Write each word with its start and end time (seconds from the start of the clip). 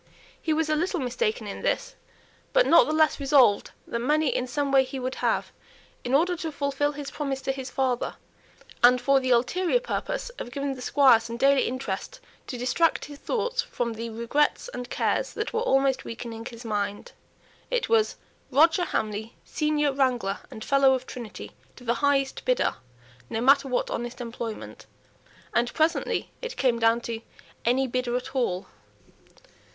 He 0.41 0.51
was 0.51 0.67
a 0.67 0.75
little 0.75 0.99
mistaken 0.99 1.45
in 1.45 1.61
this, 1.61 1.93
but 2.53 2.65
not 2.65 2.87
the 2.87 2.91
less 2.91 3.19
resolved 3.19 3.69
that 3.85 3.99
money 3.99 4.35
in 4.35 4.47
some 4.47 4.71
way 4.71 4.83
he 4.83 4.97
would 4.99 5.13
have 5.21 5.51
in 6.03 6.15
order 6.15 6.35
to 6.37 6.51
fulfil 6.51 6.93
his 6.93 7.11
promise 7.11 7.39
to 7.43 7.51
his 7.51 7.69
father, 7.69 8.15
and 8.81 8.99
for 8.99 9.19
the 9.19 9.29
ulterior 9.29 9.79
purpose 9.79 10.29
of 10.39 10.49
giving 10.49 10.73
the 10.73 10.81
squire 10.81 11.19
some 11.19 11.37
daily 11.37 11.67
interest 11.67 12.19
to 12.47 12.57
distract 12.57 13.05
his 13.05 13.19
thoughts 13.19 13.61
from 13.61 13.93
the 13.93 14.09
regrets 14.09 14.71
and 14.73 14.89
cares 14.89 15.33
that 15.33 15.53
were 15.53 15.61
almost 15.61 16.03
weakening 16.03 16.45
his 16.45 16.65
mind. 16.65 17.11
It 17.69 17.87
was 17.87 18.15
"Roger 18.49 18.85
Hamley, 18.85 19.35
senior 19.45 19.93
wrangler 19.93 20.39
and 20.49 20.65
Fellow 20.65 20.95
of 20.95 21.05
Trinity, 21.05 21.51
to 21.75 21.83
the 21.83 21.93
highest 22.01 22.43
bidder, 22.43 22.73
no 23.29 23.39
matter 23.39 23.67
what 23.67 23.91
honest 23.91 24.19
employment," 24.19 24.87
and 25.53 25.71
presently 25.75 26.31
it 26.41 26.57
came 26.57 26.79
down 26.79 27.01
to 27.01 27.21
"any 27.65 27.85
bidder 27.85 28.17
at 28.17 28.35
all." 28.35 28.65